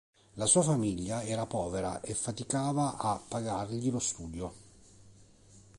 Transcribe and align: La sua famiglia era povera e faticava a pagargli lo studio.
La 0.33 0.47
sua 0.47 0.63
famiglia 0.63 1.21
era 1.21 1.45
povera 1.45 2.01
e 2.01 2.15
faticava 2.15 2.97
a 2.97 3.21
pagargli 3.27 3.91
lo 3.91 3.99
studio. 3.99 4.53